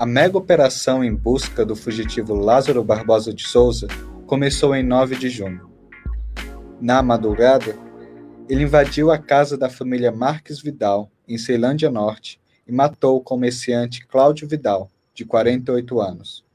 [0.00, 3.86] A mega operação em busca do fugitivo Lázaro Barbosa de Souza
[4.26, 5.70] começou em 9 de junho.
[6.80, 7.76] Na madrugada,
[8.48, 14.06] ele invadiu a casa da família Marques Vidal, em Ceilândia Norte, e matou o comerciante
[14.06, 16.46] Cláudio Vidal, de 48 anos.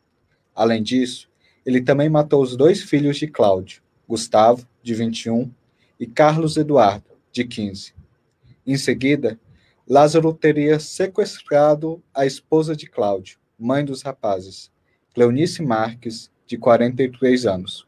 [0.56, 1.30] Além disso,
[1.64, 5.52] ele também matou os dois filhos de Cláudio, Gustavo, de 21,
[6.00, 7.94] e Carlos Eduardo, de 15.
[8.66, 9.40] Em seguida,
[9.88, 14.72] Lázaro teria sequestrado a esposa de Cláudio, mãe dos rapazes,
[15.14, 17.88] Cleonice Marques, de 43 anos.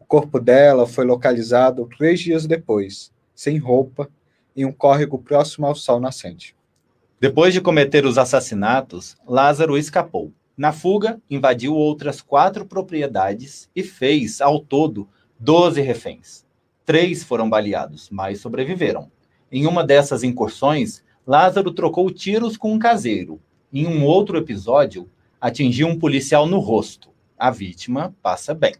[0.00, 4.08] O corpo dela foi localizado três dias depois, sem roupa,
[4.56, 6.56] em um córrego próximo ao sol nascente.
[7.20, 10.32] Depois de cometer os assassinatos, Lázaro escapou.
[10.56, 15.06] Na fuga, invadiu outras quatro propriedades e fez, ao todo,
[15.38, 16.46] 12 reféns.
[16.86, 19.10] Três foram baleados, mas sobreviveram.
[19.52, 23.40] Em uma dessas incursões, Lázaro trocou tiros com um caseiro.
[23.72, 25.10] Em um outro episódio,
[25.40, 27.10] atingiu um policial no rosto.
[27.36, 28.76] A vítima passa bem.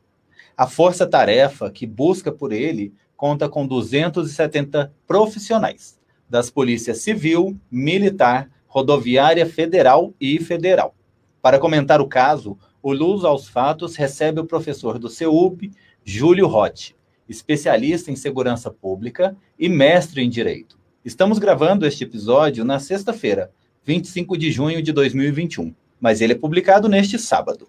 [0.56, 5.98] A força-tarefa que busca por ele conta com 270 profissionais
[6.30, 10.94] das polícias civil, militar, rodoviária federal e federal.
[11.42, 15.72] Para comentar o caso, o Luz aos Fatos recebe o professor do CEUP,
[16.04, 16.94] Júlio Rotti,
[17.28, 20.76] especialista em segurança pública e mestre em direito.
[21.06, 23.52] Estamos gravando este episódio na sexta-feira,
[23.84, 27.68] 25 de junho de 2021, mas ele é publicado neste sábado.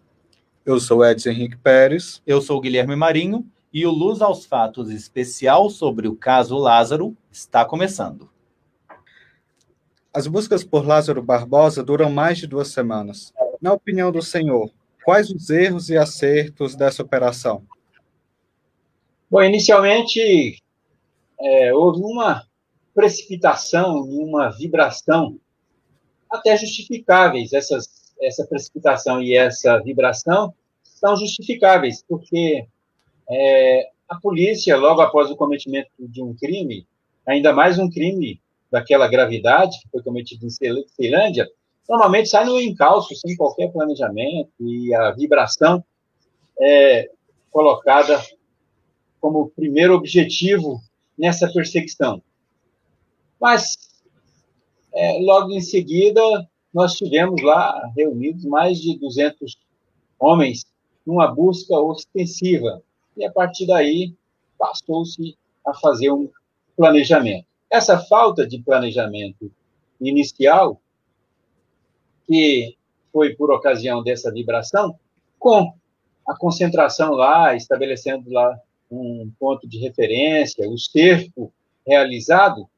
[0.65, 2.19] Eu sou Edson Henrique Pérez.
[2.25, 7.63] Eu sou Guilherme Marinho e o Luz aos Fatos especial sobre o caso Lázaro está
[7.63, 8.27] começando.
[10.11, 13.31] As buscas por Lázaro Barbosa duram mais de duas semanas.
[13.61, 14.71] Na opinião do senhor,
[15.05, 17.61] quais os erros e acertos dessa operação?
[19.29, 20.59] Bom, inicialmente
[21.39, 22.46] é, houve uma
[22.97, 25.39] precipitação e uma vibração
[26.27, 27.53] até justificáveis.
[27.53, 32.67] Essas, essa precipitação e essa vibração são justificáveis, porque
[33.29, 36.87] é, a polícia, logo após o cometimento de um crime,
[37.23, 38.41] ainda mais um crime
[38.71, 41.47] daquela gravidade que foi cometido em Ceilândia,
[41.87, 45.85] normalmente sai no encalço, sem qualquer planejamento, e a vibração
[46.59, 47.11] é
[47.51, 48.19] colocada
[49.21, 50.81] como primeiro objetivo
[51.15, 52.23] nessa perseguição.
[53.39, 53.77] Mas,
[54.93, 56.21] é, logo em seguida,
[56.73, 59.57] nós tivemos lá reunidos mais de 200
[60.19, 60.65] homens
[61.05, 62.81] numa busca ostensiva.
[63.15, 64.13] E, a partir daí,
[64.57, 66.29] passou-se a fazer um
[66.75, 67.45] planejamento.
[67.69, 69.51] Essa falta de planejamento
[69.99, 70.79] inicial,
[72.25, 72.75] que
[73.11, 74.97] foi por ocasião dessa vibração,
[75.39, 75.73] com
[76.27, 78.59] a concentração lá, estabelecendo lá
[78.91, 81.51] um ponto de referência, o cerco
[81.85, 82.69] realizado,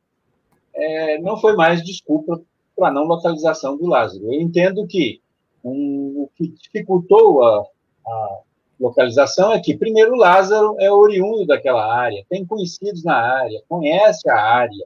[0.80, 2.42] é, não foi mais desculpa
[2.76, 4.34] para a não localização do Lázaro.
[4.34, 5.22] Eu entendo que
[5.64, 7.66] um, o que dificultou a,
[8.08, 8.40] a,
[8.80, 14.40] localização é que, primeiro, Lázaro é oriundo daquela área, tem conhecidos na área, conhece a
[14.40, 14.86] área,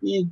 [0.00, 0.28] e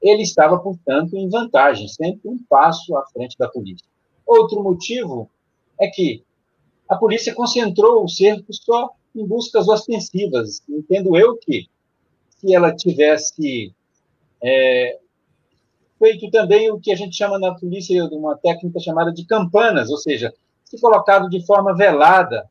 [0.00, 3.86] ele estava, portanto, em vantagem, sempre um passo à frente da polícia.
[4.24, 5.28] Outro motivo
[5.78, 6.22] é que
[6.88, 10.62] a polícia concentrou o cerco só em buscas ostensivas.
[10.68, 11.68] Entendo eu que,
[12.38, 13.74] se ela tivesse
[14.42, 14.98] é,
[15.98, 19.90] feito também o que a gente chama na polícia de uma técnica chamada de campanas,
[19.90, 20.32] ou seja,
[20.64, 22.48] se colocado de forma velada,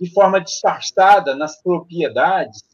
[0.00, 2.64] de forma disfarçada nas propriedades,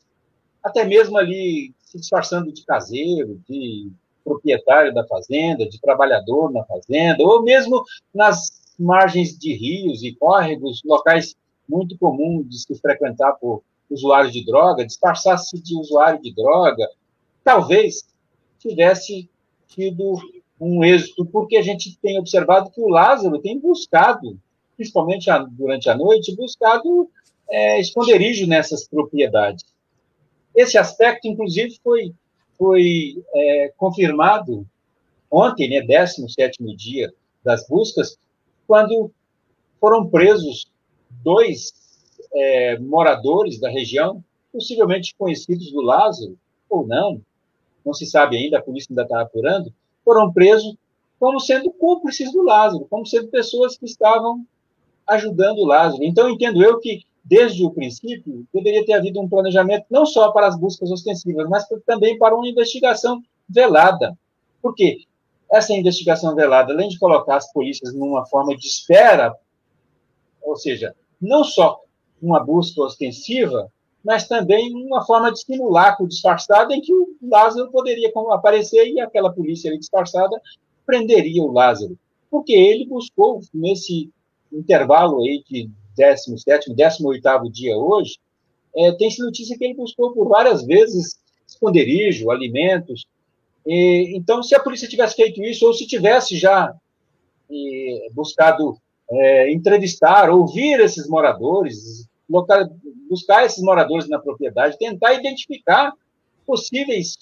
[0.62, 3.90] até mesmo ali se disfarçando de caseiro, de
[4.24, 10.82] proprietário da fazenda, de trabalhador na fazenda, ou mesmo nas margens de rios e córregos,
[10.84, 11.36] locais
[11.68, 16.88] muito comuns de se frequentar por usuários de droga, disfarçar-se de usuário de droga,
[17.46, 18.04] talvez
[18.58, 19.30] tivesse
[19.68, 20.18] tido
[20.60, 24.36] um êxito, porque a gente tem observado que o Lázaro tem buscado,
[24.76, 27.08] principalmente durante a noite, buscado
[27.48, 29.64] é, esconderijo nessas propriedades.
[30.56, 32.12] Esse aspecto, inclusive, foi,
[32.58, 34.66] foi é, confirmado
[35.30, 38.18] ontem, né, 17 dia das buscas,
[38.66, 39.12] quando
[39.78, 40.66] foram presos
[41.22, 41.72] dois
[42.34, 46.36] é, moradores da região, possivelmente conhecidos do Lázaro,
[46.68, 47.22] ou não,
[47.86, 49.72] não se sabe ainda, a polícia ainda está apurando,
[50.04, 50.76] foram presos
[51.18, 54.44] como sendo cúmplices do Lázaro, como sendo pessoas que estavam
[55.06, 56.04] ajudando o Lázaro.
[56.04, 60.48] Então, entendo eu que, desde o princípio, deveria ter havido um planejamento não só para
[60.48, 64.18] as buscas ostensivas, mas também para uma investigação velada.
[64.60, 65.04] Por quê?
[65.50, 69.34] Essa investigação velada, além de colocar as polícias numa forma de espera,
[70.42, 71.80] ou seja, não só
[72.20, 73.70] uma busca ostensiva,
[74.06, 79.32] mas também uma forma de simulacro disfarçado em que o Lázaro poderia aparecer e aquela
[79.32, 80.40] polícia ali disfarçada
[80.86, 81.98] prenderia o Lázaro.
[82.30, 84.08] porque ele buscou, nesse
[84.52, 88.16] intervalo aí de 17, 18 dia hoje,
[88.76, 93.06] é, tem-se notícia que ele buscou por várias vezes esconderijo, alimentos.
[93.66, 96.72] E, então, se a polícia tivesse feito isso, ou se tivesse já
[97.50, 98.76] e, buscado
[99.10, 102.68] é, entrevistar, ouvir esses moradores, local,
[103.08, 105.92] buscar esses moradores na propriedade, tentar identificar
[106.46, 107.16] possíveis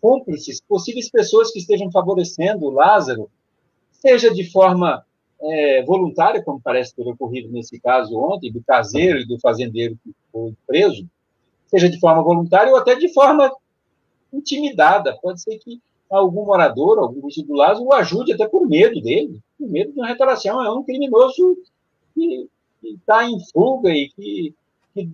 [0.00, 3.30] cúmplices, possíveis pessoas que estejam favorecendo o Lázaro,
[3.92, 5.04] seja de forma
[5.40, 10.14] é, voluntária, como parece ter ocorrido nesse caso ontem, do caseiro e do fazendeiro que
[10.32, 11.06] foi preso,
[11.66, 13.50] seja de forma voluntária ou até de forma
[14.32, 15.16] intimidada.
[15.20, 15.80] Pode ser que
[16.10, 19.98] algum morador, algum vizinho do Lázaro, o ajude até por medo dele, por medo de
[19.98, 20.62] uma retaliação.
[20.62, 21.56] É um criminoso
[22.14, 22.48] que
[22.82, 24.54] está em fuga e que,
[24.94, 25.10] que,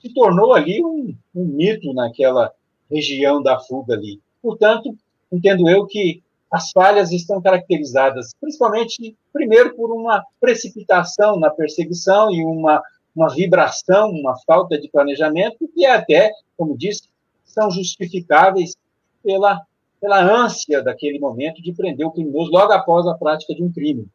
[0.00, 2.52] se tornou ali um, um mito naquela
[2.90, 4.20] região da fuga ali.
[4.42, 4.96] Portanto,
[5.32, 12.44] entendo eu que as falhas estão caracterizadas principalmente, primeiro, por uma precipitação na perseguição e
[12.44, 12.82] uma,
[13.14, 17.08] uma vibração, uma falta de planejamento, que até, como disse,
[17.44, 18.76] são justificáveis
[19.22, 19.62] pela,
[20.00, 24.06] pela ânsia daquele momento de prender o criminoso logo após a prática de um crime.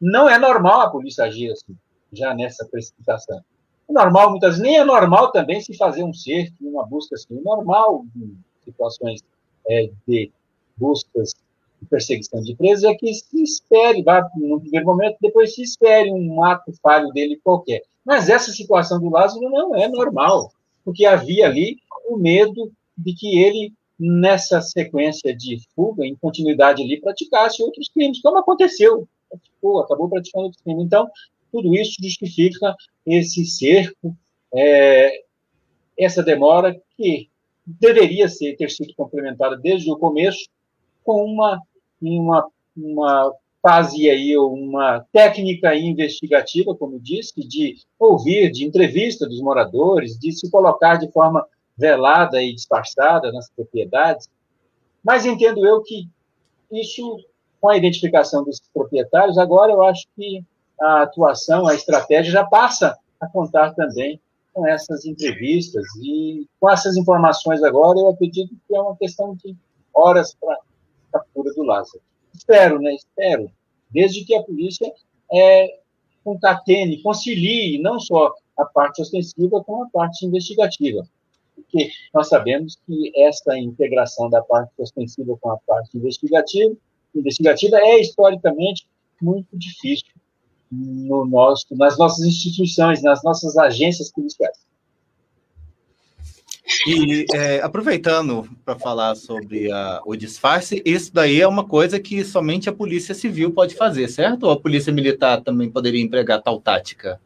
[0.00, 1.76] Não é normal a polícia agir assim,
[2.12, 3.40] já nessa precipitação.
[3.88, 7.38] É normal, muitas vezes, nem é normal também se fazer um cerco, uma busca assim.
[7.38, 9.22] É normal em situações
[9.68, 10.30] é, de
[10.76, 11.34] buscas
[11.80, 16.10] de perseguição de presos é que se espere, vá no primeiro momento, depois se espere
[16.10, 17.82] um ato falho dele qualquer.
[18.04, 20.52] Mas essa situação do Lázaro não é normal,
[20.84, 21.76] porque havia ali
[22.08, 28.20] o medo de que ele, nessa sequência de fuga, em continuidade ali, praticasse outros crimes,
[28.20, 29.06] como aconteceu.
[29.28, 30.84] Praticou, acabou praticando outros crimes.
[30.84, 31.08] Então,
[31.50, 32.74] tudo isso justifica
[33.06, 34.16] esse cerco,
[34.54, 35.22] é,
[35.98, 37.28] essa demora que
[37.66, 40.48] deveria ser, ter sido complementada desde o começo
[41.04, 41.60] com uma,
[42.00, 50.18] uma, uma fase aí, uma técnica investigativa, como disse, de ouvir, de entrevista dos moradores,
[50.18, 51.46] de se colocar de forma
[51.76, 54.28] velada e disfarçada nas propriedades.
[55.04, 56.08] Mas entendo eu que
[56.70, 57.24] isso,
[57.60, 60.42] com a identificação dos proprietários, agora eu acho que
[60.80, 64.20] a atuação, a estratégia já passa a contar também
[64.52, 69.56] com essas entrevistas e com essas informações agora, eu acredito que é uma questão de
[69.94, 70.58] horas para a
[71.12, 72.02] captura do Lázaro.
[72.34, 72.94] Espero, né?
[72.94, 73.50] Espero,
[73.90, 74.92] desde que a polícia
[75.32, 75.78] é,
[76.24, 81.06] concatene, concilie não só a parte ostensiva com a parte investigativa,
[81.54, 86.74] porque nós sabemos que essa integração da parte ostensiva com a parte investigativa,
[87.14, 88.86] investigativa é historicamente
[89.20, 90.08] muito difícil
[90.70, 94.56] no nosso, nas nossas instituições, nas nossas agências policiais.
[96.86, 102.22] E é, aproveitando para falar sobre a, o disfarce, isso daí é uma coisa que
[102.24, 104.44] somente a polícia civil pode fazer, certo?
[104.44, 107.18] Ou a polícia militar também poderia empregar tal tática?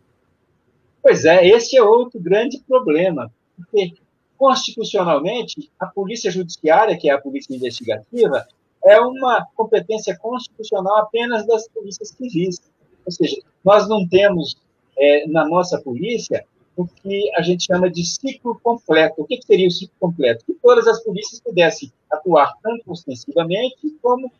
[1.02, 3.94] Pois é, esse é outro grande problema, porque
[4.38, 8.46] constitucionalmente a polícia judiciária, que é a polícia investigativa,
[8.84, 12.60] é uma competência constitucional apenas das polícias civis.
[13.04, 14.56] Ou seja, nós não temos
[14.96, 16.44] é, na nossa polícia
[16.76, 19.22] o que a gente chama de ciclo completo.
[19.22, 20.44] O que, seria o ciclo completo?
[20.44, 24.32] Que todas as polícias pudessem atuar tanto ostensivamente como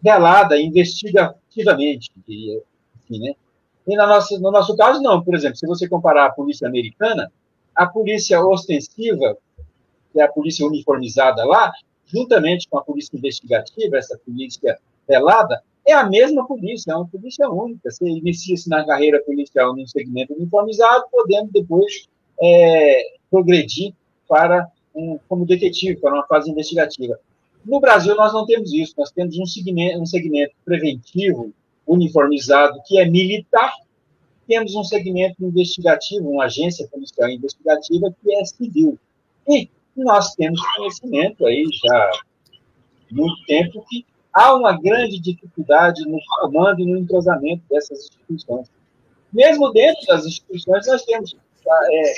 [0.00, 3.34] velada, investigativamente, assim, né?
[3.86, 5.22] E no nosso, no nosso caso, não.
[5.22, 7.32] Por exemplo, se você comparar a polícia americana,
[7.74, 9.36] a polícia ostensiva,
[10.12, 11.72] que é a polícia uniformizada lá,
[12.06, 17.48] juntamente com a polícia investigativa, essa polícia velada, é a mesma polícia, é uma polícia
[17.48, 17.90] única.
[17.90, 22.08] Você inicia-se na carreira policial num segmento uniformizado, podendo depois
[22.40, 23.92] é, progredir
[24.28, 27.18] para um, como detetive, para uma fase investigativa.
[27.64, 28.94] No Brasil, nós não temos isso.
[28.96, 31.52] Nós temos um segmento, um segmento preventivo
[31.86, 33.72] uniformizado que é militar,
[34.46, 38.98] temos um segmento investigativo, uma agência policial investigativa que é civil.
[39.48, 42.20] E nós temos conhecimento aí já há
[43.10, 48.70] muito tempo que há uma grande dificuldade no comando e no entrosamento dessas instituições.
[49.32, 51.36] Mesmo dentro das instituições, nós temos
[51.90, 52.14] é,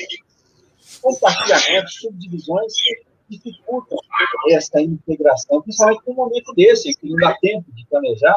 [1.01, 2.73] compartilhamentos, subdivisões
[3.29, 3.99] que dificultam
[4.51, 8.37] essa integração, principalmente no momento desse, que não dá tempo de planejar,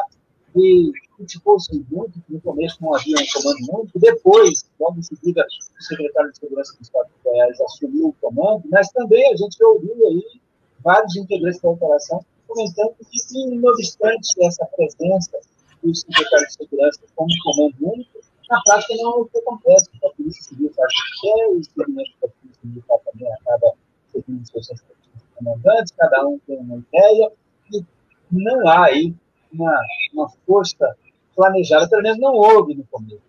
[0.56, 5.46] e criticou-se muito, no começo não havia um comando único, depois, logo em seguida,
[5.78, 9.62] o secretário de Segurança do Estado de Goiás assumiu o comando, mas também a gente
[9.62, 10.40] ouviu aí
[10.82, 15.38] vários integrantes da operação comentando que, não obstante essa presença
[15.82, 18.18] do secretário de Segurança como comando único,
[18.50, 19.90] na prática não é o que acontece.
[20.02, 23.72] A Polícia Civil faz o que é, o experimento da Polícia Militar também acaba
[24.10, 24.82] seguindo seus
[25.36, 27.32] comandantes, cada um tem uma ideia,
[27.72, 27.84] e
[28.30, 29.14] não há aí
[29.52, 29.80] uma,
[30.12, 30.96] uma força
[31.36, 33.20] planejada, pelo menos não houve no começo.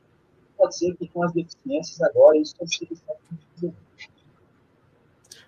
[0.58, 3.16] Pode ser que com as deficiências agora isso consiga estar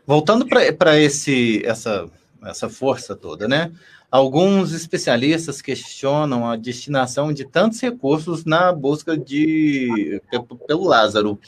[0.05, 2.09] Voltando para essa,
[2.43, 3.71] essa força toda, né?
[4.09, 10.21] Alguns especialistas questionam a destinação de tantos recursos na busca de
[10.67, 11.39] pelo Lázaro.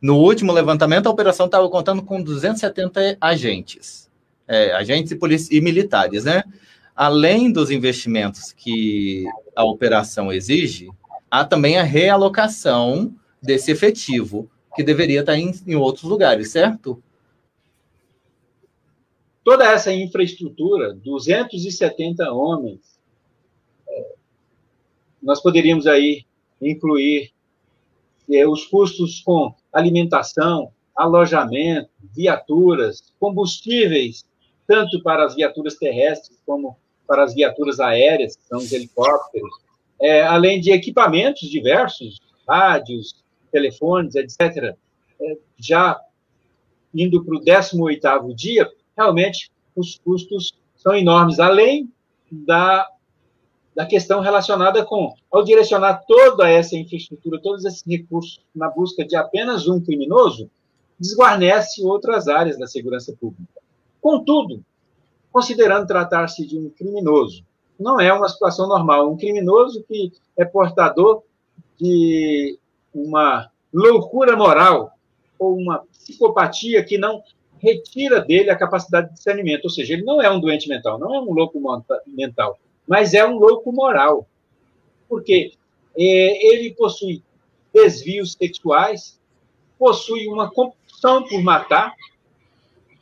[0.00, 4.08] No último levantamento, a operação estava contando com 270 agentes,
[4.46, 6.44] é, agentes e, e militares, né?
[6.94, 10.88] Além dos investimentos que a operação exige,
[11.30, 17.02] há também a realocação desse efetivo, que deveria estar em, em outros lugares, certo?
[19.48, 23.00] Toda essa infraestrutura, 270 homens,
[23.88, 24.12] é,
[25.22, 26.26] nós poderíamos aí
[26.60, 27.32] incluir
[28.30, 34.22] é, os custos com alimentação, alojamento, viaturas, combustíveis,
[34.66, 36.76] tanto para as viaturas terrestres como
[37.06, 39.62] para as viaturas aéreas, que são os helicópteros,
[39.98, 44.76] é, além de equipamentos diversos, rádios, telefones, etc.
[45.18, 45.98] É, já
[46.92, 51.90] indo para o 18º dia, realmente os custos são enormes, além
[52.30, 52.88] da,
[53.74, 59.14] da questão relacionada com, ao direcionar toda essa infraestrutura, todos esses recursos na busca de
[59.14, 60.50] apenas um criminoso,
[60.98, 63.62] desguarnece outras áreas da segurança pública.
[64.00, 64.64] Contudo,
[65.32, 67.44] considerando tratar-se de um criminoso,
[67.78, 69.08] não é uma situação normal.
[69.08, 71.22] Um criminoso que é portador
[71.78, 72.58] de
[72.92, 74.90] uma loucura moral
[75.38, 77.22] ou uma psicopatia que não
[77.60, 81.14] retira dele a capacidade de discernimento, ou seja, ele não é um doente mental, não
[81.14, 81.60] é um louco
[82.06, 84.26] mental, mas é um louco moral,
[85.08, 85.52] porque
[85.96, 87.22] é, ele possui
[87.72, 89.18] desvios sexuais,
[89.78, 91.94] possui uma compulsão por matar,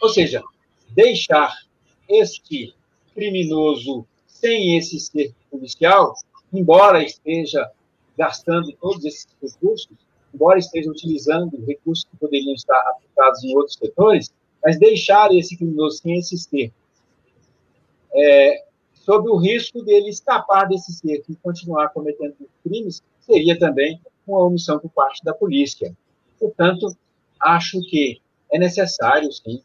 [0.01, 0.43] ou seja,
[0.91, 1.55] deixar
[2.09, 2.75] este
[3.15, 6.15] criminoso sem esse ser policial,
[6.53, 7.71] embora esteja
[8.17, 9.89] gastando todos esses recursos,
[10.33, 14.33] embora esteja utilizando recursos que poderiam estar aplicados em outros setores,
[14.67, 16.73] mas deixar esse criminoso sem esse ser,
[18.13, 24.43] é, sob o risco dele escapar desse ser e continuar cometendo crimes, seria também uma
[24.43, 25.97] omissão por parte da polícia.
[26.41, 26.97] Portanto,
[27.41, 28.21] acho que
[28.51, 29.63] é necessário, sim,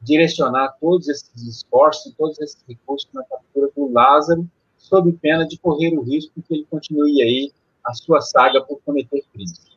[0.00, 5.92] direcionar todos esses esforços, todos esses recursos na captura do Lázaro, sob pena de correr
[5.92, 7.52] o risco que ele continue aí
[7.84, 9.76] a sua saga por cometer crimes.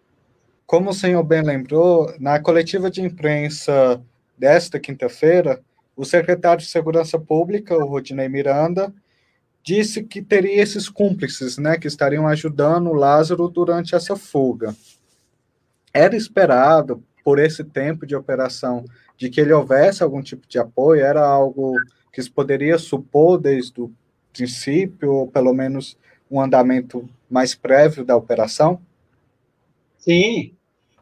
[0.66, 4.02] Como o senhor bem lembrou, na coletiva de imprensa
[4.42, 5.62] desta quinta-feira,
[5.96, 8.92] o secretário de Segurança Pública, o Rodinei Miranda,
[9.62, 14.76] disse que teria esses cúmplices, né, que estariam ajudando o Lázaro durante essa fuga.
[15.94, 18.84] Era esperado, por esse tempo de operação,
[19.16, 21.06] de que ele houvesse algum tipo de apoio?
[21.06, 21.76] Era algo
[22.12, 23.92] que se poderia supor desde o
[24.34, 25.96] princípio, ou pelo menos
[26.32, 28.82] um andamento mais prévio da operação?
[30.00, 30.56] Sim,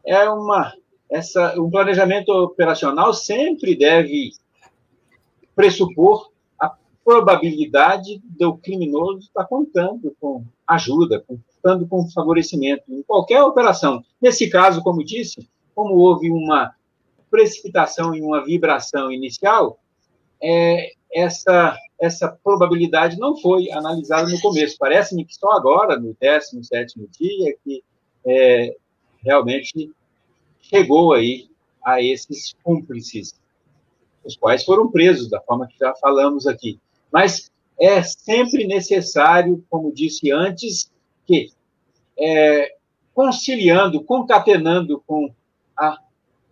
[0.05, 0.73] é uma
[1.09, 4.31] essa, um planejamento operacional sempre deve
[5.55, 6.71] pressupor a
[7.03, 14.03] probabilidade do criminoso estar contando com ajuda, contando com favorecimento em qualquer operação.
[14.21, 16.73] Nesse caso, como disse, como houve uma
[17.31, 19.79] precipitação e uma vibração inicial,
[20.41, 24.77] é, essa, essa probabilidade não foi analisada no começo.
[24.79, 27.83] Parece-me que só agora, no 17 dia, que
[28.25, 28.75] é,
[29.23, 29.91] realmente
[30.69, 31.49] chegou aí
[31.83, 33.33] a esses cúmplices,
[34.23, 36.79] os quais foram presos, da forma que já falamos aqui.
[37.11, 40.91] Mas é sempre necessário, como disse antes,
[41.25, 41.51] que
[42.17, 42.75] é,
[43.13, 45.33] conciliando, concatenando com
[45.77, 45.97] a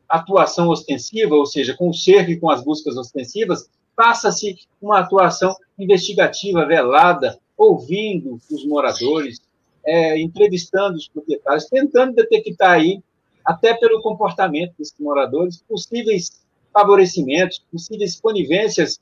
[0.08, 5.56] atuação ostensiva, ou seja, com o cerco e com as buscas ostensivas, passa-se uma atuação
[5.78, 9.42] investigativa velada, ouvindo os moradores,
[9.86, 13.02] é, entrevistando os proprietários, tentando detectar aí
[13.48, 19.00] até pelo comportamento desses moradores, possíveis favorecimentos, possíveis conivências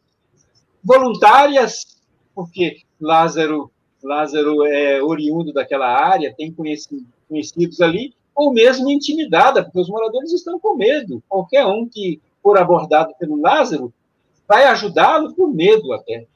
[0.84, 2.00] voluntárias,
[2.36, 3.72] porque Lázaro,
[4.04, 10.60] Lázaro é oriundo daquela área, tem conhecidos ali, ou mesmo intimidada, porque os moradores estão
[10.60, 11.24] com medo.
[11.28, 13.92] Qualquer um que for abordado pelo Lázaro
[14.48, 16.28] vai ajudá-lo por medo até.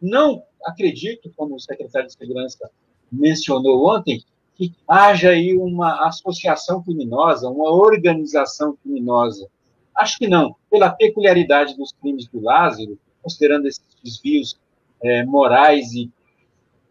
[0.00, 2.70] Não acredito, como o secretário de Segurança
[3.12, 4.24] mencionou ontem,
[4.58, 9.48] que haja aí uma associação criminosa, uma organização criminosa.
[9.96, 10.56] Acho que não.
[10.68, 14.58] Pela peculiaridade dos crimes do Lázaro, considerando esses desvios
[15.00, 16.10] é, morais e,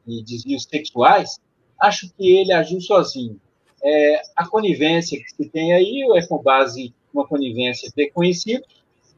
[0.07, 1.41] e, desvios sexuais,
[1.77, 3.39] acho que ele agiu sozinho.
[3.83, 8.67] É, a conivência que se tem aí é com base uma conivência de conhecidos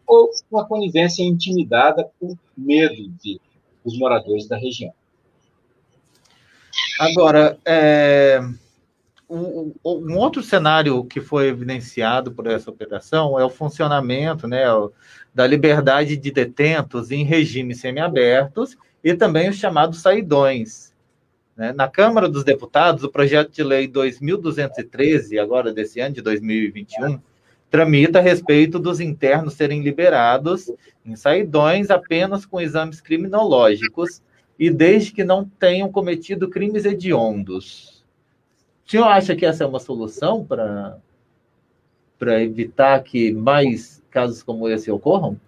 [0.08, 3.40] ou uma conivência intimidada por medo de,
[3.86, 4.92] dos moradores da região.
[7.00, 8.42] Agora, é,
[9.30, 14.66] um, um, outro cenário que foi evidenciado por essa operação é o funcionamento né,
[15.34, 20.94] da liberdade de detentos em regimes semiabertos e também os chamados saidões.
[21.56, 21.72] Né?
[21.72, 27.18] Na Câmara dos Deputados, o projeto de lei 2213, agora desse ano de 2021,
[27.72, 30.70] tramita a respeito dos internos serem liberados
[31.06, 34.22] em saidões apenas com exames criminológicos
[34.60, 38.04] e desde que não tenham cometido crimes hediondos.
[38.86, 41.00] O senhor acha que essa é uma solução para
[42.44, 45.40] evitar que mais casos como esse ocorram?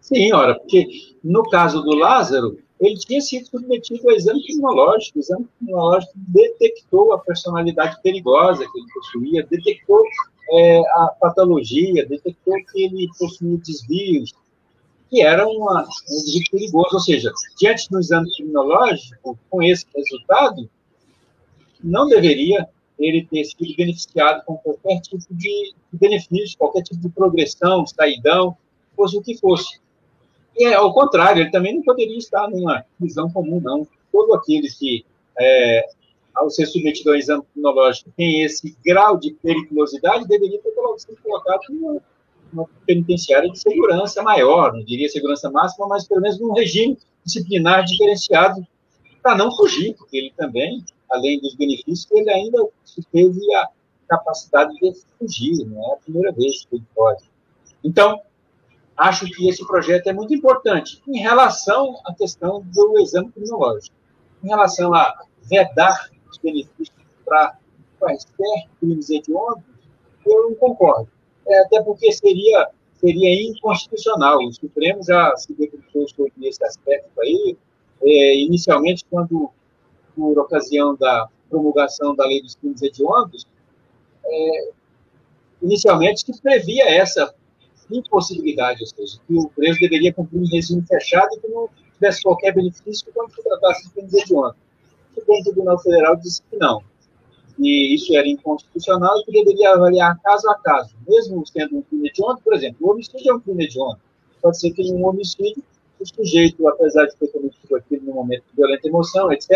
[0.00, 0.86] Sim, ora, porque
[1.22, 5.18] no caso do Lázaro, ele tinha sido submetido ao exame criminológico.
[5.18, 10.02] O exame criminológico detectou a personalidade perigosa que ele possuía, detectou
[10.52, 14.32] é, a patologia, detectou que ele possuía desvios,
[15.08, 16.94] que era uma, um desvio perigoso.
[16.94, 20.68] Ou seja, diante do exame criminológico, com esse resultado,
[21.82, 27.86] não deveria ele ter sido beneficiado com qualquer tipo de benefício, qualquer tipo de progressão,
[27.86, 28.56] saidão,
[28.96, 29.80] fosse o que fosse.
[30.56, 33.86] E, ao contrário, ele também não poderia estar numa prisão comum, não.
[34.10, 35.04] Todo aquele que,
[35.38, 35.88] é,
[36.34, 41.60] ao ser submetido ao exame criminológico, tem esse grau de periculosidade, deveria ter sido colocado
[41.70, 42.02] numa,
[42.52, 47.84] numa penitenciária de segurança maior, não diria segurança máxima, mas pelo menos num regime disciplinar
[47.84, 48.66] diferenciado
[49.22, 52.66] para não fugir, porque ele também, além dos benefícios, ele ainda
[53.12, 53.68] teve a
[54.08, 57.24] capacidade de fugir, não é a primeira vez que ele pode.
[57.84, 58.20] Então,
[58.96, 63.94] acho que esse projeto é muito importante em relação à questão do exame criminológico.
[64.42, 66.90] Em relação a vedar os benefícios
[67.24, 67.58] para
[67.98, 69.64] quaisquer crimes hediondos,
[70.26, 71.08] eu não concordo.
[71.48, 74.38] É, até porque seria, seria inconstitucional.
[74.38, 77.56] O Supremo já se debruçou sobre esse aspecto aí,
[78.02, 79.50] é, inicialmente, quando,
[80.14, 83.46] por ocasião da promulgação da lei dos crimes hediondos,
[84.24, 84.70] é,
[85.62, 87.34] inicialmente se previa essa
[87.90, 92.22] impossibilidade, ou seja, que o preso deveria cumprir em regime fechado e que não tivesse
[92.22, 94.56] qualquer benefício quando se tratasse de crimes hediondos.
[95.10, 96.82] O Supremo Tribunal Federal disse que não,
[97.58, 102.08] e isso era inconstitucional e que deveria avaliar caso a caso, mesmo sendo um crime
[102.08, 103.98] hediondo, por exemplo, o homicídio é um crime hediondo.
[104.40, 105.62] Pode ser que em um homicídio
[106.00, 109.52] o sujeito, apesar de ter cometido aquilo no momento de violenta emoção, etc.,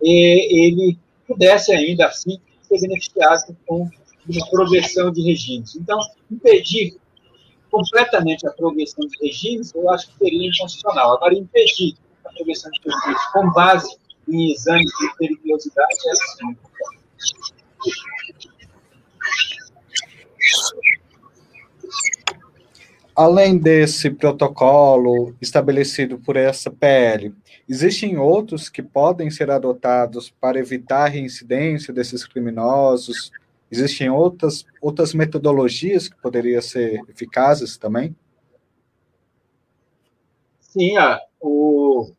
[0.00, 3.88] ele pudesse ainda assim ser beneficiado com
[4.28, 5.74] uma progressão de regimes.
[5.76, 5.98] Então,
[6.30, 6.96] impedir
[7.70, 11.16] completamente a progressão de regimes, eu acho que seria inconstitucional.
[11.16, 13.96] Agora, impedir a progressão de regimes com base
[14.28, 16.56] em exames de periculosidade é assim.
[23.16, 27.34] Além desse protocolo estabelecido por essa PL,
[27.66, 33.32] existem outros que podem ser adotados para evitar a reincidência desses criminosos?
[33.70, 38.14] Existem outras, outras metodologias que poderiam ser eficazes também?
[40.60, 42.12] Sim, a, o,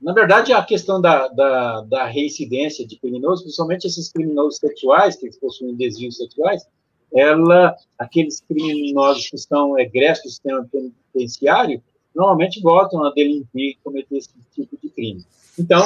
[0.00, 5.28] na verdade, a questão da, da, da reincidência de criminosos, principalmente esses criminosos sexuais, que
[5.40, 6.66] possuem desvios sexuais,
[7.12, 11.82] ela, aqueles criminosos que estão egressos do sistema penitenciário,
[12.14, 15.24] normalmente voltam a delinquir e cometer esse tipo de crime.
[15.58, 15.84] Então,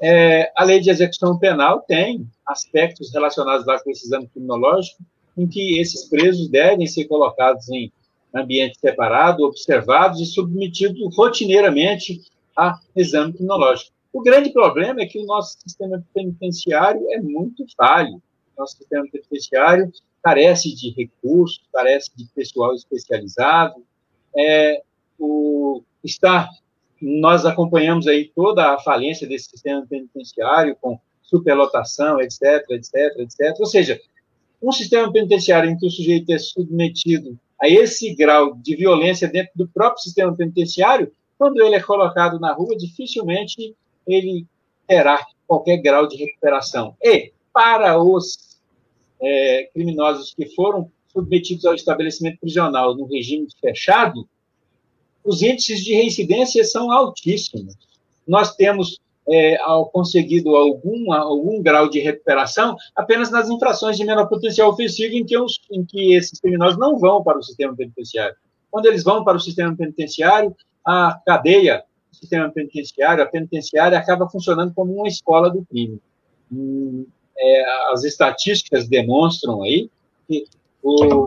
[0.00, 5.02] é, a lei de execução penal tem aspectos relacionados lá com esse exame criminológico,
[5.36, 7.92] em que esses presos devem ser colocados em
[8.34, 12.20] ambiente separado, observados e submetidos rotineiramente
[12.56, 13.92] a exame criminológico.
[14.12, 18.22] O grande problema é que o nosso sistema penitenciário é muito falho.
[18.56, 19.90] Nosso sistema penitenciário
[20.22, 23.84] carece de recursos, carece de pessoal especializado.
[24.36, 24.82] É,
[25.18, 26.48] o, está
[27.00, 33.54] nós acompanhamos aí toda a falência desse sistema penitenciário, com superlotação, etc, etc, etc.
[33.58, 34.00] Ou seja,
[34.62, 39.52] um sistema penitenciário em que o sujeito é submetido a esse grau de violência dentro
[39.54, 43.74] do próprio sistema penitenciário, quando ele é colocado na rua, dificilmente
[44.06, 44.46] ele
[44.86, 46.96] terá qualquer grau de recuperação.
[47.02, 48.58] E, para os
[49.20, 54.28] é, criminosos que foram submetidos ao estabelecimento prisional no regime fechado,
[55.24, 57.76] os índices de reincidência são altíssimos.
[58.26, 59.56] Nós temos é,
[59.92, 65.38] conseguido algum, algum grau de recuperação apenas nas infrações de menor potencial ofensivo em que,
[65.38, 68.36] os, em que esses criminosos não vão para o sistema penitenciário.
[68.70, 74.28] Quando eles vão para o sistema penitenciário, a cadeia do sistema penitenciário, a penitenciária, acaba
[74.28, 76.00] funcionando como uma escola do crime.
[77.36, 79.90] É, as estatísticas demonstram aí
[80.28, 80.44] que
[80.82, 81.26] o,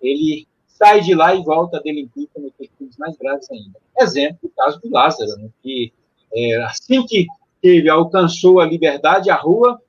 [0.00, 3.78] ele sai de lá e volta a delinquir cometer crimes mais graves ainda.
[3.98, 5.92] Exemplo, o caso do Lázaro, né, que
[6.32, 7.26] é, assim que
[7.62, 9.80] teve, alcançou a liberdade, a rua,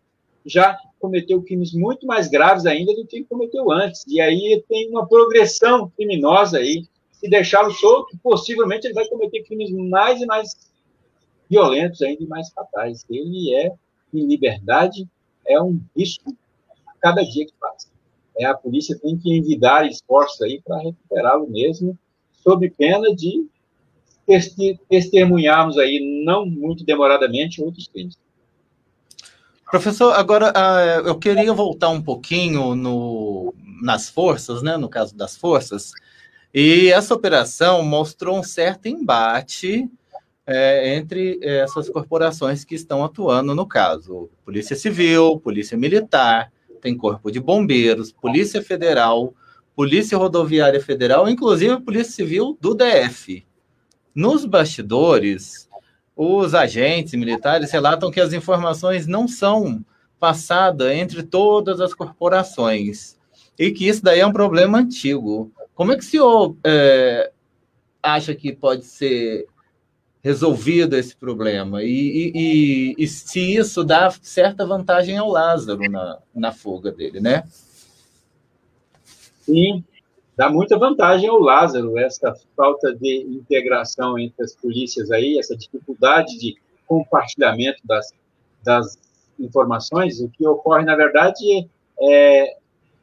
[0.45, 4.05] já cometeu crimes muito mais graves ainda do que cometeu antes.
[4.07, 6.85] E aí tem uma progressão criminosa aí.
[7.19, 10.71] Se deixá-lo solto, possivelmente ele vai cometer crimes mais e mais
[11.49, 13.05] violentos ainda mais fatais.
[13.09, 13.71] Ele é,
[14.13, 15.07] em liberdade,
[15.47, 16.35] é um risco
[16.87, 17.87] a cada dia que passa.
[18.37, 21.97] É, a polícia tem que envidar esforços aí para recuperá-lo mesmo,
[22.43, 23.47] sob pena de
[24.89, 28.17] testemunharmos aí, não muito demoradamente, outros crimes.
[29.69, 35.35] Professor, agora uh, eu queria voltar um pouquinho no, nas forças, né, no caso das
[35.35, 35.91] forças,
[36.57, 39.89] e essa operação mostrou um certo embate
[40.47, 44.29] é, entre essas corporações que estão atuando no caso.
[44.45, 49.33] Polícia Civil, Polícia Militar, tem Corpo de Bombeiros, Polícia Federal,
[49.75, 53.45] Polícia Rodoviária Federal, inclusive Polícia Civil do DF.
[54.15, 55.67] Nos bastidores,
[56.15, 59.83] os agentes militares relatam que as informações não são
[60.17, 63.17] passadas entre todas as corporações
[63.59, 65.51] e que isso daí é um problema antigo.
[65.75, 67.31] Como é que o senhor é,
[68.01, 69.45] acha que pode ser
[70.23, 71.83] resolvido esse problema?
[71.83, 77.19] E, e, e, e, se isso dá certa vantagem ao Lázaro na, na fuga dele,
[77.19, 77.43] né?
[79.41, 79.83] Sim,
[80.35, 86.39] dá muita vantagem ao Lázaro, essa falta de integração entre as polícias aí, essa dificuldade
[86.39, 86.55] de
[86.87, 88.13] compartilhamento das,
[88.63, 88.97] das
[89.37, 91.67] informações, o que ocorre, na verdade,
[91.99, 92.57] é,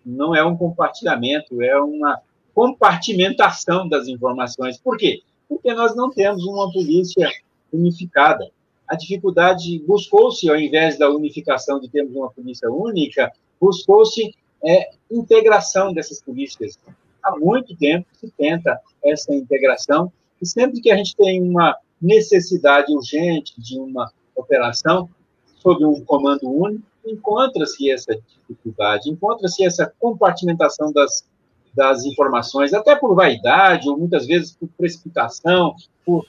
[0.05, 2.19] não é um compartilhamento, é uma
[2.55, 4.79] compartimentação das informações.
[4.79, 5.23] Por quê?
[5.49, 7.31] Porque nós não temos uma polícia
[7.73, 8.51] unificada.
[8.89, 14.35] A dificuldade buscou-se, ao invés da unificação de termos uma polícia única, buscou-se
[14.65, 16.79] é, integração dessas polícias
[17.23, 22.93] há muito tempo se tenta essa integração, e sempre que a gente tem uma necessidade
[22.93, 25.09] urgente de uma operação
[25.57, 31.25] sob um comando único, encontra-se essa dificuldade, encontra-se essa compartimentação das,
[31.75, 36.27] das informações, até por vaidade, ou muitas vezes por precipitação, por,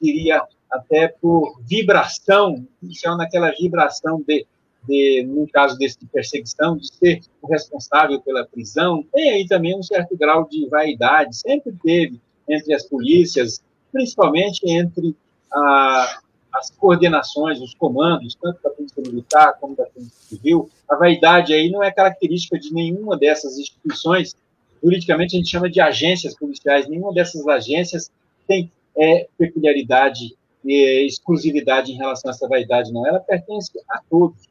[0.00, 4.46] diria, até por vibração, inicial naquela vibração de
[4.88, 9.76] de, no caso desse de perseguição, de ser o responsável pela prisão, tem aí também
[9.76, 15.14] um certo grau de vaidade, sempre teve entre as polícias, principalmente entre
[15.52, 16.20] a,
[16.54, 20.70] as coordenações, os comandos, tanto da Polícia Militar como da Polícia Civil.
[20.88, 24.34] A vaidade aí não é característica de nenhuma dessas instituições,
[24.82, 28.10] juridicamente a gente chama de agências policiais, nenhuma dessas agências
[28.46, 33.06] tem é, peculiaridade e exclusividade em relação a essa vaidade, não.
[33.06, 34.48] Ela pertence a todos.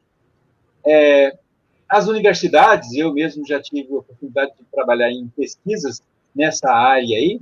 [0.86, 1.36] É,
[1.88, 6.02] as universidades, eu mesmo já tive a oportunidade de trabalhar em pesquisas
[6.34, 7.40] nessa área aí,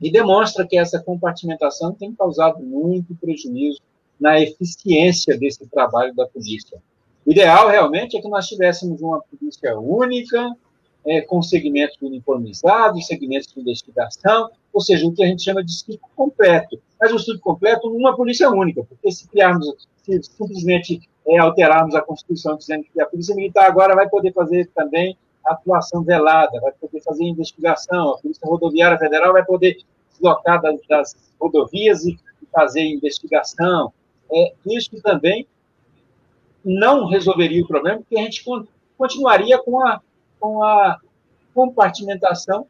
[0.00, 3.80] e demonstra que essa compartimentação tem causado muito prejuízo
[4.18, 6.78] na eficiência desse trabalho da polícia.
[7.26, 10.56] O ideal, realmente, é que nós tivéssemos uma polícia única,
[11.06, 15.70] é, com segmentos uniformizados, segmentos de investigação, ou seja, o que a gente chama de
[15.70, 16.80] estudo completo.
[17.00, 22.02] Mas o estudo completo numa polícia única, porque se criarmos, se simplesmente é, alterarmos a
[22.02, 27.00] Constituição dizendo que a Polícia Militar agora vai poder fazer também atuação velada, vai poder
[27.02, 29.78] fazer investigação, a Polícia Rodoviária Federal vai poder
[30.10, 32.18] deslocar das, das rodovias e
[32.52, 33.92] fazer investigação.
[34.32, 35.46] É, isso também
[36.64, 38.44] não resolveria o problema, porque a gente
[38.96, 40.00] continuaria com a,
[40.40, 40.98] com a
[41.54, 42.66] compartimentação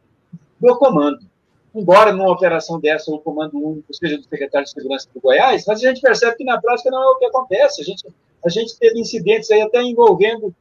[0.60, 1.20] do comando.
[1.74, 5.82] Embora numa operação dessa o comando único seja do secretário de Segurança do Goiás, mas
[5.82, 7.80] a gente percebe que na prática não é o que acontece.
[7.80, 8.04] A gente
[8.44, 10.54] a gente teve incidentes aí até envolvendo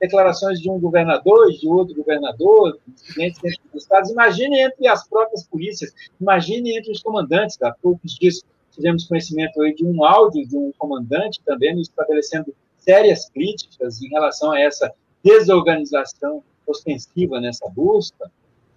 [0.00, 4.10] declarações de um governador e de outro governador, incidentes dentro dos estados.
[4.10, 7.60] Imagine entre as próprias polícias, imagine entre os comandantes.
[7.62, 13.30] Há poucos dias tivemos conhecimento aí de um áudio de um comandante também estabelecendo sérias
[13.30, 14.92] críticas em relação a essa
[15.24, 18.30] desorganização ostensiva nessa busca.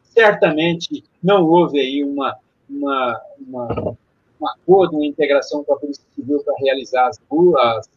[0.03, 2.37] Certamente não houve aí uma,
[2.69, 3.97] uma, uma
[4.39, 7.19] um acordo, uma integração com a Polícia Civil para realizar as,
[7.57, 7.89] as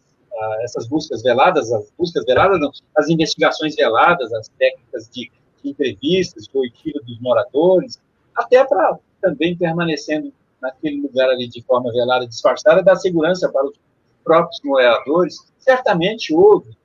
[0.62, 5.30] essas buscas veladas, as buscas veladas, não, as investigações veladas, as técnicas de,
[5.62, 8.00] de entrevistas, de oitiva dos moradores,
[8.34, 13.78] até para também permanecendo naquele lugar ali de forma velada, disfarçada, dar segurança para os
[14.24, 15.36] próprios moradores.
[15.58, 16.76] Certamente houve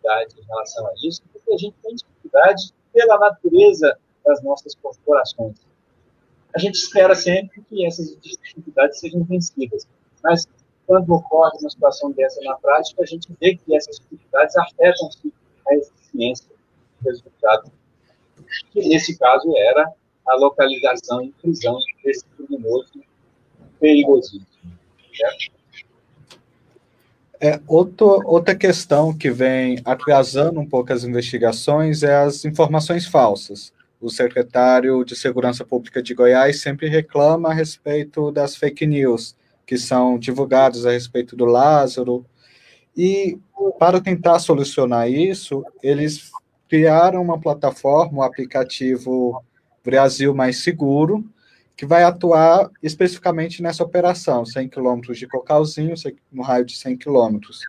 [0.00, 5.56] dificuldade em relação a isso, porque a gente tem dificuldade pela natureza das nossas corporações.
[6.54, 9.86] A gente espera sempre que essas dificuldades sejam vencidas,
[10.22, 10.48] mas
[10.86, 15.08] quando ocorre uma situação dessa na prática, a gente vê que essas dificuldades afetam
[15.68, 16.48] a eficiência
[17.00, 17.70] do resultado,
[18.72, 19.92] que nesse caso era
[20.26, 22.92] a localização e prisão desse criminoso
[23.78, 24.48] perigosíssimo.
[25.14, 25.59] Certo?
[27.42, 33.72] É, outro, outra questão que vem atrasando um pouco as investigações é as informações falsas.
[33.98, 39.34] O secretário de Segurança Pública de Goiás sempre reclama a respeito das fake news
[39.66, 42.26] que são divulgadas a respeito do Lázaro.
[42.96, 43.38] E
[43.78, 46.30] para tentar solucionar isso, eles
[46.68, 49.42] criaram uma plataforma, um aplicativo
[49.84, 51.24] Brasil Mais Seguro,
[51.80, 55.94] que vai atuar especificamente nessa operação, 100 quilômetros de Cocalzinho,
[56.30, 57.60] no raio de 100 quilômetros.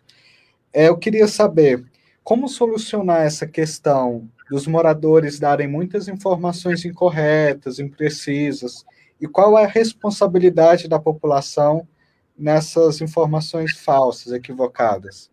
[0.70, 1.82] É, eu queria saber
[2.22, 8.84] como solucionar essa questão dos moradores darem muitas informações incorretas, imprecisas,
[9.18, 11.88] e qual é a responsabilidade da população
[12.36, 15.30] nessas informações falsas, equivocadas?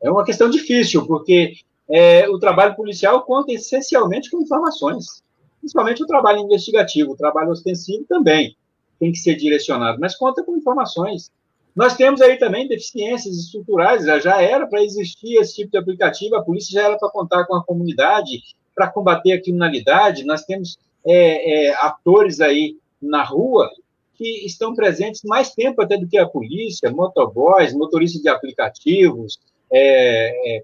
[0.00, 1.54] É uma questão difícil, porque
[1.90, 5.24] é, o trabalho policial conta essencialmente com informações
[5.64, 8.54] principalmente o trabalho investigativo, o trabalho ostensivo também
[9.00, 11.32] tem que ser direcionado, mas conta com informações.
[11.74, 16.44] Nós temos aí também deficiências estruturais, já era para existir esse tipo de aplicativo, a
[16.44, 18.42] polícia já era para contar com a comunidade
[18.74, 23.70] para combater a criminalidade, nós temos é, é, atores aí na rua
[24.16, 29.40] que estão presentes mais tempo até do que a polícia, motoboys, motoristas de aplicativos,
[29.72, 30.62] é, é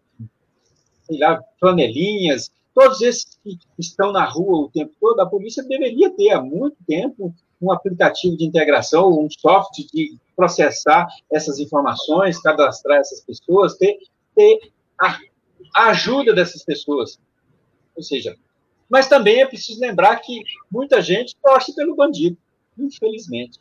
[1.19, 6.31] lá, flanelinhas, Todos esses que estão na rua o tempo todo, a polícia deveria ter
[6.31, 13.21] há muito tempo um aplicativo de integração, um software de processar essas informações, cadastrar essas
[13.21, 13.99] pessoas, ter,
[14.35, 15.19] ter a,
[15.75, 17.19] a ajuda dessas pessoas.
[17.95, 18.35] Ou seja,
[18.89, 22.37] mas também é preciso lembrar que muita gente torce pelo bandido,
[22.79, 23.59] infelizmente.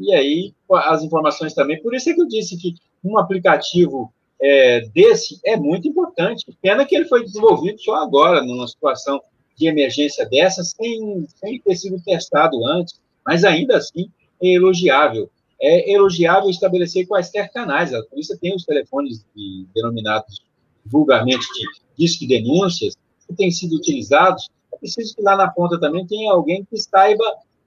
[0.00, 1.80] E aí, as informações também.
[1.82, 6.46] Por isso é que eu disse que um aplicativo é, desse é muito importante.
[6.60, 9.20] Pena que ele foi desenvolvido só agora, numa situação
[9.56, 15.28] de emergência dessa, sem, sem ter sido testado antes, mas ainda assim é elogiável.
[15.60, 17.92] É elogiável estabelecer quaisquer canais.
[17.92, 20.40] A polícia tem os telefones de, denominados
[20.86, 21.66] vulgarmente de
[21.98, 22.96] disque denúncias,
[23.26, 24.48] que têm sido utilizados.
[24.72, 27.24] É preciso que lá na ponta também tenha alguém que saiba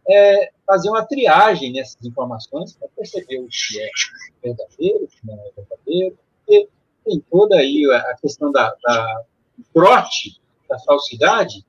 [0.10, 3.90] é, fazer uma triagem nessas informações para perceber o que é
[4.42, 6.18] verdadeiro, o que não é verdadeiro,
[6.52, 6.68] porque
[7.06, 9.24] tem toda aí a questão da, da
[9.74, 11.66] trote, da falsidade,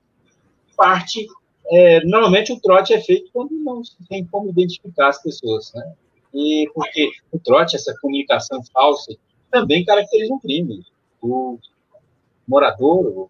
[0.77, 1.27] parte.
[1.71, 5.95] É, normalmente o trote é feito quando não se tem como identificar as pessoas, né?
[6.35, 9.15] E porque o trote, essa comunicação falsa,
[9.51, 10.85] também caracteriza um crime.
[11.21, 11.59] O
[12.49, 13.29] morador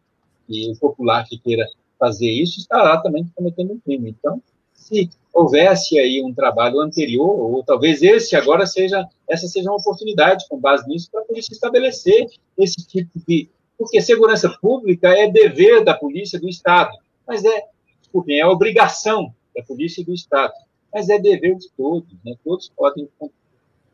[0.49, 4.11] e o popular que queira fazer isso estará também cometendo um crime.
[4.11, 4.43] Então,
[4.83, 10.47] se houvesse aí um trabalho anterior, ou talvez esse agora seja, essa seja uma oportunidade,
[10.49, 12.27] com base nisso, para a polícia estabelecer
[12.59, 13.49] esse tipo de.
[13.79, 16.93] Porque segurança pública é dever da polícia do Estado,
[17.27, 17.65] mas é,
[18.01, 20.53] desculpem, é obrigação da polícia do Estado,
[20.93, 22.35] mas é dever de todos, né?
[22.45, 23.09] todos podem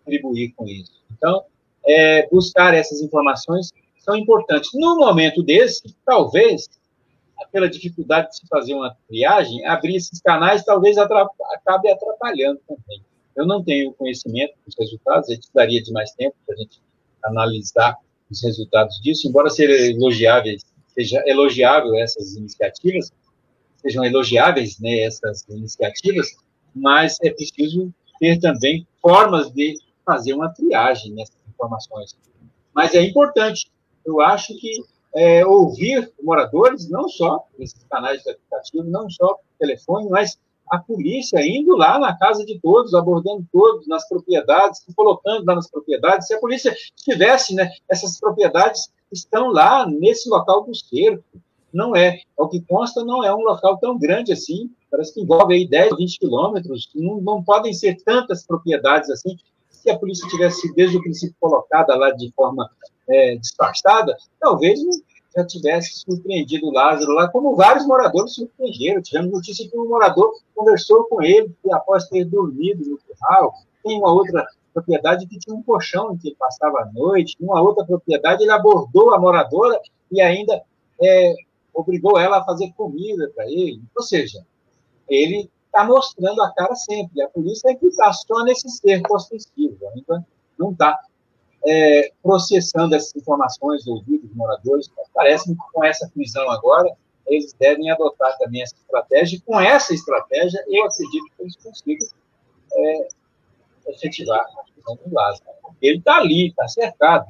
[0.05, 1.01] contribuir com isso.
[1.17, 1.45] Então,
[1.87, 4.71] é, buscar essas informações são importantes.
[4.75, 6.69] No momento desse, talvez
[7.47, 13.03] pela dificuldade de se fazer uma triagem, abrir esses canais talvez acabe atrapalhando também.
[13.37, 16.81] Eu não tenho conhecimento dos resultados, a gente precisaria de mais tempo para a gente
[17.25, 17.97] analisar
[18.31, 23.13] os resultados disso, embora seja elogiáveis, seja elogiável essas iniciativas,
[23.77, 26.37] sejam elogiáveis né, essas iniciativas,
[26.75, 32.17] mas é preciso ter também formas de fazer uma triagem nessas informações.
[32.75, 33.71] Mas é importante,
[34.05, 34.83] eu acho que
[35.15, 40.39] é, ouvir moradores, não só nesses canais de aplicativo, não só telefone, mas
[40.71, 45.55] a polícia indo lá na casa de todos, abordando todos nas propriedades, se colocando lá
[45.55, 46.27] nas propriedades.
[46.27, 51.25] Se a polícia estivesse, né, essas propriedades estão lá nesse local do cerco.
[51.73, 52.21] Não é.
[52.37, 55.97] O que consta não é um local tão grande assim, parece que envolve aí 10,
[55.97, 59.37] 20 quilômetros, não, não podem ser tantas propriedades assim.
[59.83, 62.69] Se a polícia tivesse desde o princípio colocada lá de forma
[63.09, 64.81] é, disfarçada, talvez
[65.37, 69.01] já tivesse surpreendido o Lázaro lá, como vários moradores surpreenderam.
[69.01, 73.55] Tivemos notícia que um morador conversou com ele após ter dormido no curral.
[73.85, 77.37] Tem uma outra propriedade que tinha um colchão em que ele passava a noite.
[77.41, 80.61] Uma outra propriedade, ele abordou a moradora e ainda
[81.01, 81.35] é,
[81.73, 83.81] obrigou ela a fazer comida para ele.
[83.97, 84.45] Ou seja,
[85.09, 87.23] ele está mostrando a cara sempre.
[87.23, 90.27] A polícia é que está só nesse cerco ostensivo, ainda
[90.59, 90.99] não está
[91.67, 94.91] é, processando essas informações ouvidas dos moradores.
[95.15, 96.91] Parece que com essa prisão agora,
[97.27, 102.09] eles devem adotar também essa estratégia, e com essa estratégia, eu acredito que eles consigam
[102.73, 103.09] é,
[103.89, 105.45] efetivar a prisão do Lázaro.
[105.81, 107.27] Ele está ali, está cercado.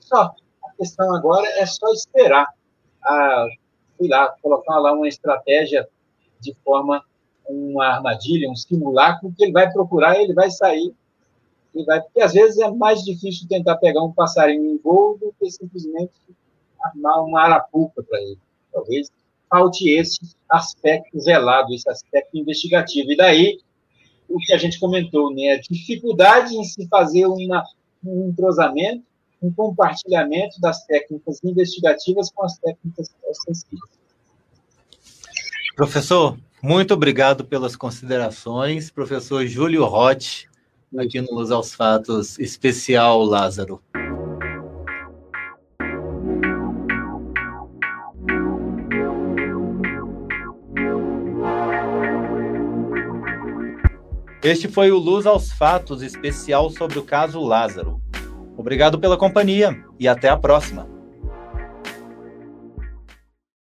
[0.00, 2.48] Só, a questão agora é só esperar,
[3.02, 3.46] a,
[3.98, 5.88] sei lá, colocar lá uma estratégia
[6.40, 7.04] de forma,
[7.48, 10.94] uma armadilha, um simulacro, que ele vai procurar, ele vai sair
[11.74, 15.34] e vai, porque às vezes é mais difícil tentar pegar um passarinho em voo do
[15.38, 16.12] que simplesmente
[16.80, 18.38] armar uma arapuca para ele.
[18.72, 19.10] Talvez
[19.50, 23.12] falte esse aspecto velado, esse aspecto investigativo.
[23.12, 23.60] E daí,
[24.28, 25.52] o que a gente comentou, né?
[25.52, 27.64] A dificuldade em se fazer uma,
[28.04, 29.04] um entrosamento,
[29.42, 33.90] um compartilhamento das técnicas investigativas com as técnicas ostensivas.
[35.76, 38.90] Professor, muito obrigado pelas considerações.
[38.90, 40.48] Professor Júlio Rotti,
[40.96, 43.82] aqui no Luz aos Fatos, especial Lázaro.
[54.42, 58.00] Este foi o Luz aos Fatos especial sobre o caso Lázaro.
[58.56, 60.93] Obrigado pela companhia e até a próxima.